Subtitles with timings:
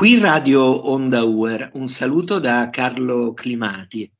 [0.00, 4.10] Qui Radio Onda Uer, un saluto da Carlo Climati.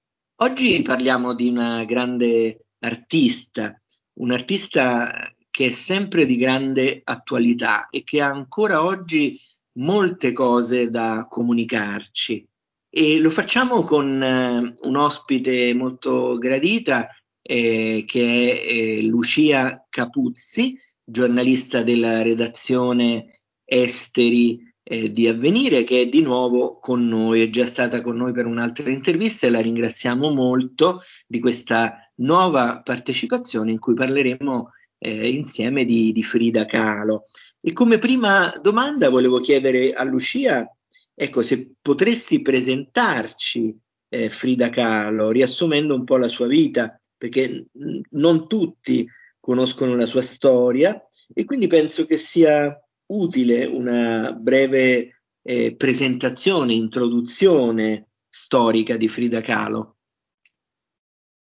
[0.42, 3.80] Oggi parliamo di una grande artista,
[4.18, 5.10] un artista
[5.50, 9.40] che è sempre di grande attualità e che ha ancora oggi
[9.78, 12.46] molte cose da comunicarci.
[12.90, 17.08] E lo facciamo con eh, un ospite molto gradita
[17.40, 26.06] eh, che è eh, Lucia Capuzzi, giornalista della redazione Esteri eh, di Avvenire che è
[26.08, 30.30] di nuovo con noi, è già stata con noi per un'altra intervista e la ringraziamo
[30.30, 37.22] molto di questa nuova partecipazione in cui parleremo eh, insieme di, di, Frida Kahlo.
[37.60, 40.68] E come prima domanda volevo chiedere a Lucia,
[41.14, 43.78] ecco, se potresti presentarci
[44.08, 47.66] eh, Frida Kahlo, riassumendo un po' la sua vita, perché
[48.10, 49.06] non tutti
[49.38, 51.00] conoscono la sua storia
[51.32, 52.76] e quindi penso che sia
[53.10, 59.96] utile una breve eh, presentazione, introduzione storica di Frida Kahlo.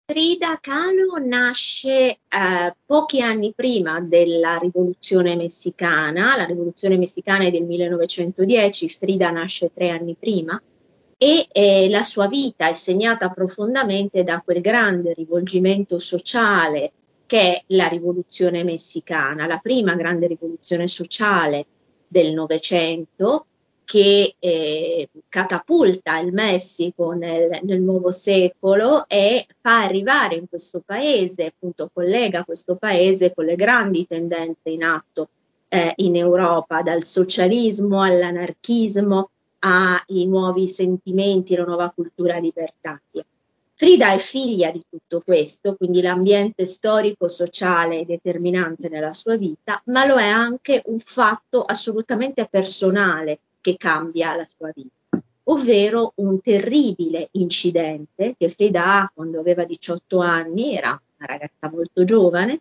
[0.09, 2.19] Frida Kahlo nasce eh,
[2.85, 9.91] pochi anni prima della rivoluzione messicana, la rivoluzione messicana è del 1910, Frida nasce tre
[9.91, 10.61] anni prima
[11.19, 16.93] e eh, la sua vita è segnata profondamente da quel grande rivolgimento sociale
[17.27, 21.67] che è la rivoluzione messicana, la prima grande rivoluzione sociale
[22.07, 23.47] del Novecento
[23.87, 31.47] che eh, catapulta il Messico nel, nel, nuovo secolo e fa arrivare in questo paese,
[31.47, 35.29] appunto collega questo paese con le grandi tendenze in atto
[35.69, 43.25] eh, in Europa, dal socialismo all'anarchismo ai nuovi sentimenti, la nuova cultura libertaria.
[43.79, 50.07] Frida è figlia di tutto questo, quindi l'ambiente storico-sociale è determinante nella sua vita, ma
[50.07, 57.29] lo è anche un fatto assolutamente personale che cambia la sua vita, ovvero un terribile
[57.33, 62.61] incidente che Frida ha quando aveva 18 anni, era una ragazza molto giovane,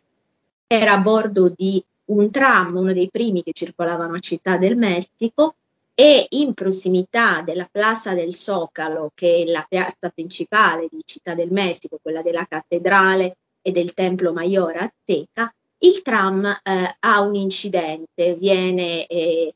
[0.67, 5.55] era a bordo di un tram, uno dei primi che circolavano a Città del Messico,
[5.95, 11.51] e in prossimità della Plaza del Zocalo, che è la piazza principale di Città del
[11.51, 18.33] Messico, quella della cattedrale e del Templo Maggiore Azteca, il tram eh, ha un incidente,
[18.33, 19.55] viene eh,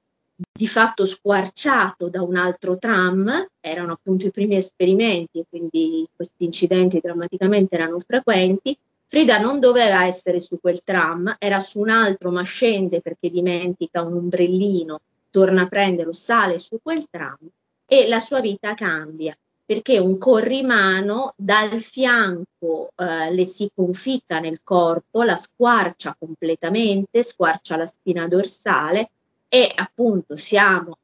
[0.52, 7.02] di fatto squarciato da un altro tram, erano appunto i primi esperimenti, quindi questi incidenti
[7.02, 8.78] drammaticamente erano frequenti.
[9.06, 14.02] Frida non doveva essere su quel tram, era su un altro, ma scende perché dimentica
[14.02, 17.38] un ombrellino torna a prenderlo, sale su quel tram
[17.86, 19.38] e la sua vita cambia
[19.70, 27.78] perché un corrimano dal fianco eh, le si conficca nel corpo, la squarcia completamente, squarcia
[27.78, 29.12] la spina dorsale
[29.48, 30.98] e appunto siamo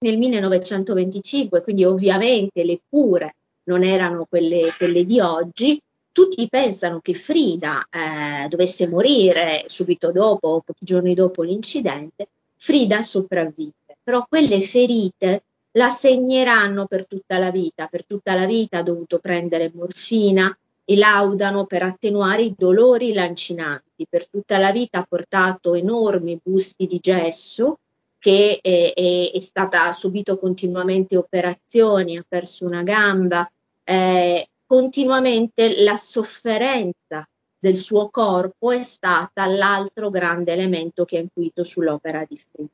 [0.00, 7.14] nel 1925, quindi ovviamente le cure non erano quelle, quelle di oggi, tutti pensano che
[7.14, 12.26] Frida eh, dovesse morire subito dopo pochi giorni dopo l'incidente,
[12.62, 18.78] Frida sopravvive, però quelle ferite la segneranno per tutta la vita, per tutta la vita
[18.78, 20.54] ha dovuto prendere morfina
[20.84, 26.84] e laudano per attenuare i dolori lancinanti, per tutta la vita ha portato enormi busti
[26.84, 27.78] di gesso
[28.18, 33.50] che è, è, è stata ha subito continuamente operazioni, ha perso una gamba,
[33.84, 37.26] eh, continuamente la sofferenza
[37.60, 42.70] del suo corpo è stata l'altro grande elemento che ha influito sull'opera di Frida.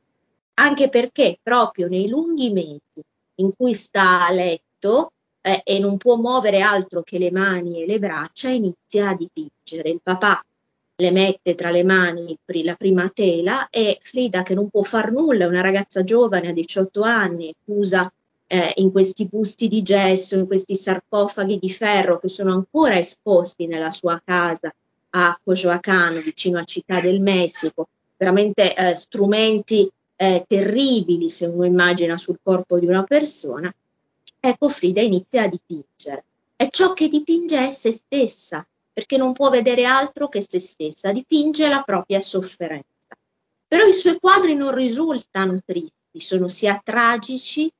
[0.59, 3.03] Anche perché proprio nei lunghi mesi
[3.37, 7.87] in cui sta a letto eh, e non può muovere altro che le mani e
[7.87, 9.91] le braccia, inizia a dipingere.
[9.91, 10.43] Il papà
[10.99, 15.47] le mette tra le mani la prima tela e Frida che non può far nulla,
[15.47, 18.11] una ragazza giovane a 18 anni, chiusa
[18.47, 23.67] eh, in questi busti di gesso, in questi sarcofagi di ferro che sono ancora esposti
[23.67, 24.73] nella sua casa
[25.11, 32.17] a Coyoacán, vicino a Città del Messico, veramente eh, strumenti eh, terribili se uno immagina
[32.17, 33.73] sul corpo di una persona,
[34.39, 36.25] ecco Frida inizia a dipingere.
[36.57, 41.13] E ciò che dipinge è se stessa, perché non può vedere altro che se stessa,
[41.13, 43.15] dipinge la propria sofferenza.
[43.69, 47.71] Però i suoi quadri non risultano tristi, sono sia tragici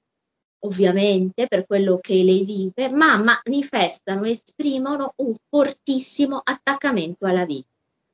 [0.67, 7.69] ovviamente per quello che lei vive, ma manifestano e esprimono un fortissimo attaccamento alla vita.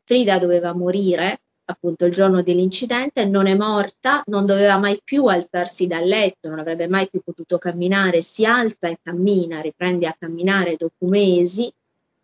[0.05, 5.87] Frida doveva morire appunto il giorno dell'incidente, non è morta, non doveva mai più alzarsi
[5.87, 10.77] dal letto, non avrebbe mai più potuto camminare, si alza e cammina, riprende a camminare
[10.77, 11.73] dopo mesi.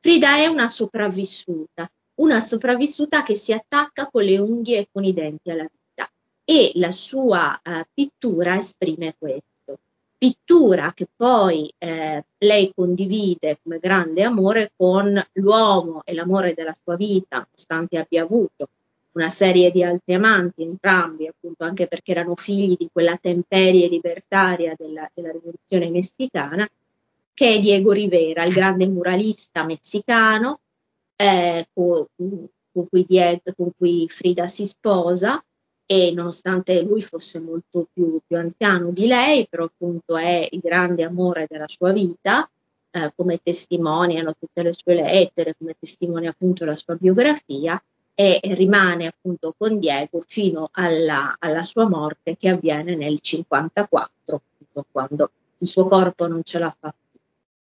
[0.01, 5.13] Frida è una sopravvissuta, una sopravvissuta che si attacca con le unghie e con i
[5.13, 6.11] denti alla vita
[6.45, 9.58] e la sua eh, pittura esprime questo.
[10.19, 16.97] Pittura che poi eh, lei condivide come grande amore con l'uomo e l'amore della sua
[16.97, 18.69] vita, nonostante abbia avuto
[19.13, 24.75] una serie di altri amanti, entrambi appunto anche perché erano figli di quella temperie libertaria
[24.77, 26.69] della, della rivoluzione messicana,
[27.33, 30.61] che è Diego Rivera, il grande muralista messicano
[31.15, 35.41] eh, con, con, cui Diego, con, cui Frida si sposa
[35.91, 41.03] e nonostante lui fosse molto più, più, anziano di lei, però appunto è il grande
[41.03, 42.47] amore della sua vita,
[42.91, 47.83] eh, come testimoniano tutte le sue lettere, come testimonia appunto la sua biografia,
[48.15, 54.43] e rimane appunto con Diego fino alla, alla sua morte che avviene nel 54,
[54.91, 57.08] quando il suo corpo non ce la fa più.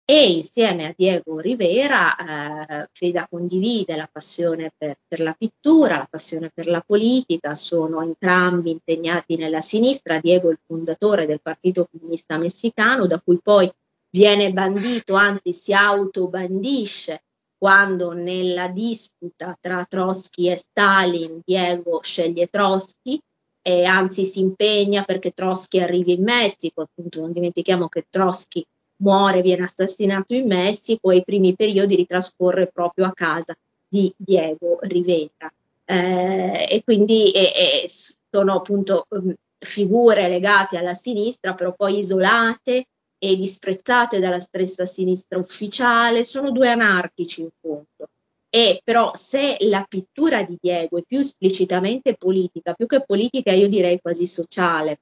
[0.09, 6.07] E insieme a Diego Rivera eh, Frida condivide la passione per, per, la pittura, la
[6.09, 11.89] passione per la politica, sono entrambi impegnati nella sinistra, Diego è il fondatore del Partito
[11.91, 13.69] Comunista Messicano, da cui poi
[14.09, 17.23] viene bandito, anzi si autobandisce
[17.57, 23.19] quando nella disputa tra Trotsky e Stalin Diego sceglie Trotsky
[23.61, 28.65] e anzi si impegna perché Trotsky arrivi in Messico, appunto non dimentichiamo che Trotsky
[28.97, 33.55] muore, viene assassinato in Messico e i primi periodi li trascorre proprio a casa
[33.87, 35.51] di Diego Rivera.
[35.85, 37.89] Eh, e quindi e, e
[38.29, 42.87] sono appunto um, figure legate alla sinistra, però poi isolate,
[43.19, 48.09] e disprezzate dalla stessa sinistra ufficiale, sono due anarchici in fondo.
[48.49, 53.67] E però se la pittura di Diego è più esplicitamente politica, più che politica io
[53.67, 54.99] direi quasi sociale,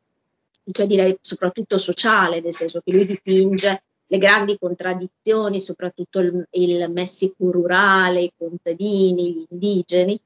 [0.72, 6.90] cioè direi soprattutto sociale, nel senso che lui dipinge le grandi contraddizioni, soprattutto il, il
[6.92, 10.20] Messico rurale, i contadini, gli indigeni,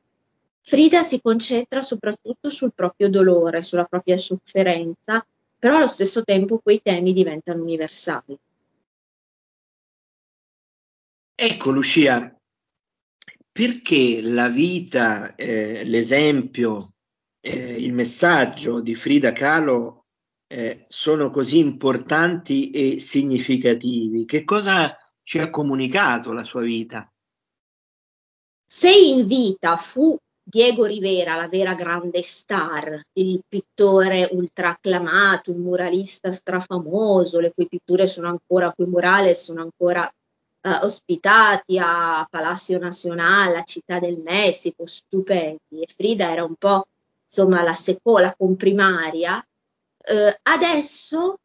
[0.62, 5.26] Frida si concentra soprattutto sul proprio dolore, sulla propria sofferenza
[5.60, 8.40] però allo stesso tempo quei temi diventano universali.
[11.36, 12.34] Ecco Lucia,
[13.52, 16.94] perché la vita, eh, l'esempio,
[17.42, 19.99] eh, il messaggio di Frida Kahlo
[20.52, 24.26] eh, sono così importanti e significativi?
[24.26, 27.08] Che cosa ci ha comunicato la sua vita?
[28.66, 35.62] Se in vita fu Diego Rivera, la vera grande star, il pittore ultra acclamato, un
[35.62, 40.12] muralista strafamoso, le cui pitture sono ancora, cui murales sono ancora
[40.62, 45.82] eh, ospitati a Palacio Nacional, a Città del Messico, stupendi.
[45.82, 46.88] E Frida era un po'
[47.26, 49.44] insomma la seconda comprimaria.
[50.10, 51.38] Eh, adesso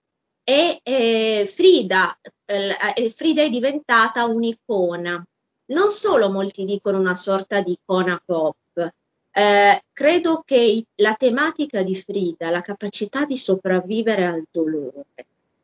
[0.43, 5.22] è, è Frida, eh, Frida è diventata un'icona.
[5.66, 8.56] Non solo molti dicono una sorta di icona pop,
[9.32, 15.06] eh, credo che la tematica di Frida, la capacità di sopravvivere al dolore,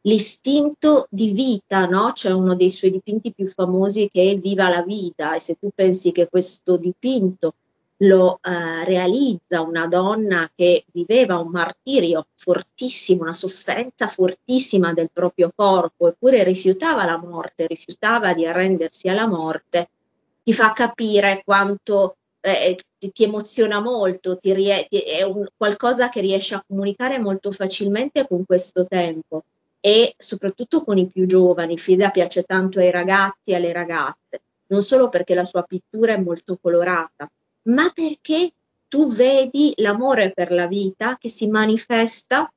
[0.02, 2.12] l'istinto di vita, no?
[2.12, 5.70] C'è uno dei suoi dipinti più famosi che è Viva la vita e se tu
[5.74, 7.54] pensi che questo dipinto
[8.02, 15.52] lo eh, realizza una donna che viveva un martirio fortissimo, una sofferenza fortissima del proprio
[15.54, 19.90] corpo, eppure rifiutava la morte, rifiutava di arrendersi alla morte,
[20.42, 26.08] ti fa capire quanto eh, ti, ti, emoziona molto, ti rie- ti, è un, qualcosa
[26.08, 29.44] che riesce a comunicare molto facilmente con questo tempo
[29.78, 31.76] e soprattutto con i più giovani.
[31.76, 36.18] Frida piace tanto ai ragazzi e alle ragazze, non solo perché la sua pittura è
[36.18, 37.30] molto colorata,
[37.64, 38.52] ma perché
[38.88, 42.52] tu vedi l'amore per la vita che si manifesta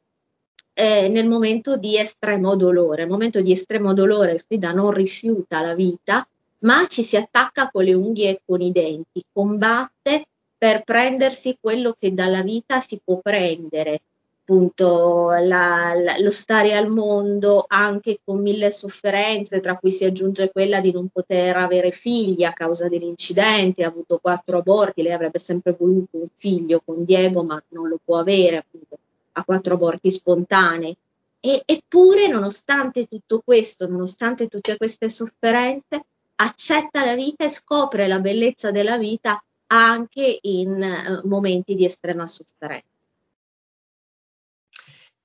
[0.73, 3.01] eh, nel momento di estremo dolore.
[3.01, 6.27] Nel momento di estremo dolore Frida non rifiuta la vita,
[6.59, 10.25] ma ci si attacca con le unghie e con i denti, combatte
[10.57, 14.01] per prendersi quello che dalla vita si può prendere,
[14.43, 20.51] appunto la, la, lo stare al mondo anche con mille sofferenze, tra cui si aggiunge
[20.51, 25.39] quella di non poter avere figli a causa dell'incidente, ha avuto quattro aborti, lei avrebbe
[25.39, 28.97] sempre voluto un figlio con Diego, ma non lo può avere, appunto,
[29.31, 30.95] ha quattro aborti spontanei.
[31.39, 38.19] E, eppure, nonostante tutto questo, nonostante tutte queste sofferenze, accetta la vita e scopre la
[38.19, 42.92] bellezza della vita anche in uh, momenti di estrema sofferenza.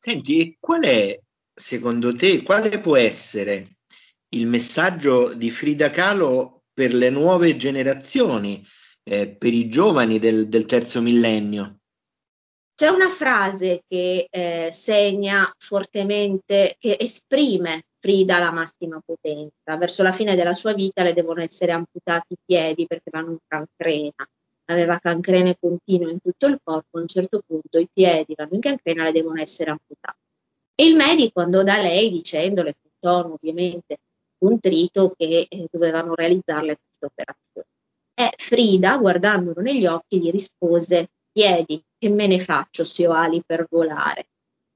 [0.09, 1.21] Senti, qual è,
[1.55, 3.77] secondo te, quale può essere
[4.31, 8.67] il messaggio di Frida Kahlo per le nuove generazioni,
[9.03, 11.81] eh, per i giovani del, del terzo millennio?
[12.75, 19.77] C'è una frase che eh, segna fortemente, che esprime Frida alla massima potenza.
[19.77, 23.39] Verso la fine della sua vita le devono essere amputati i piedi perché vanno in
[23.47, 24.27] cancrena.
[24.71, 28.61] Aveva cancrene continue in tutto il corpo, a un certo punto i piedi vanno in
[28.61, 30.19] cancrena e devono essere amputati.
[30.75, 33.99] E il medico andò da lei dicendole, con tono ovviamente
[34.39, 37.67] contrito, che eh, dovevano realizzarle questa operazione.
[38.15, 43.43] E Frida, guardandolo negli occhi, gli rispose, piedi, che me ne faccio se ho ali
[43.45, 44.29] per volare?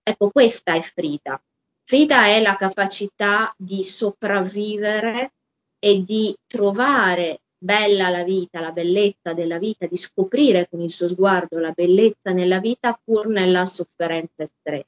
[0.03, 1.41] Ecco, questa è Frida.
[1.85, 5.33] Frida è la capacità di sopravvivere
[5.79, 11.09] e di trovare bella la vita, la bellezza della vita, di scoprire con il suo
[11.09, 14.85] sguardo la bellezza nella vita pur nella sofferenza estrema.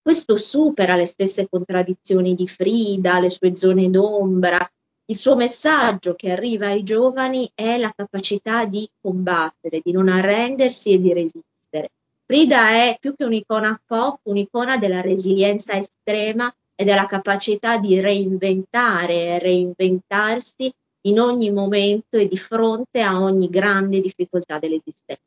[0.00, 4.68] Questo supera le stesse contraddizioni di Frida, le sue zone d'ombra.
[5.06, 10.92] Il suo messaggio che arriva ai giovani è la capacità di combattere, di non arrendersi
[10.92, 11.90] e di resistere.
[12.24, 19.14] Frida è più che un'icona pop, un'icona della resilienza estrema e della capacità di reinventare
[19.14, 25.22] e reinventarsi in ogni momento e di fronte a ogni grande difficoltà dell'esistenza.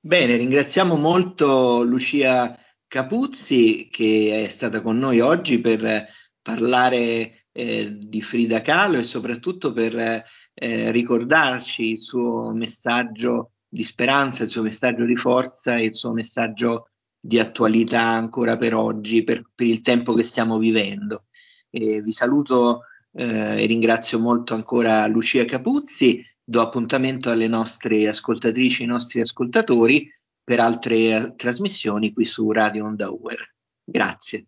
[0.00, 6.06] Bene, ringraziamo molto Lucia Capuzzi che è stata con noi oggi per
[6.42, 14.44] parlare eh, di Frida Kahlo e soprattutto per eh, ricordarci il suo messaggio di speranza,
[14.44, 19.42] il suo messaggio di forza e il suo messaggio di attualità ancora per oggi, per,
[19.54, 21.24] per il tempo che stiamo vivendo.
[21.70, 22.82] E vi saluto
[23.14, 30.60] eh, ringrazio molto ancora Lucia Capuzzi, do appuntamento alle nostre ascoltatrici ai nostri ascoltatori per
[30.60, 33.54] altre eh, trasmissioni qui su Radio Onda Uer.
[33.82, 34.46] Grazie.